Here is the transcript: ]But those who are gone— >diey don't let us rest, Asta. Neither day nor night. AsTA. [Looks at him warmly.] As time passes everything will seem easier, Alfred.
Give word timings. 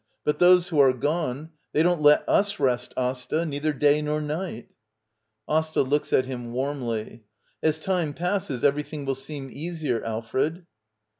]But 0.25 0.39
those 0.39 0.69
who 0.69 0.79
are 0.79 0.93
gone— 0.93 1.51
>diey 1.75 1.83
don't 1.83 2.01
let 2.01 2.27
us 2.27 2.59
rest, 2.59 2.91
Asta. 2.97 3.45
Neither 3.45 3.71
day 3.71 4.01
nor 4.01 4.19
night. 4.19 4.69
AsTA. 5.47 5.83
[Looks 5.83 6.11
at 6.11 6.25
him 6.25 6.53
warmly.] 6.53 7.23
As 7.61 7.77
time 7.77 8.15
passes 8.15 8.63
everything 8.63 9.05
will 9.05 9.13
seem 9.13 9.51
easier, 9.53 10.03
Alfred. 10.03 10.65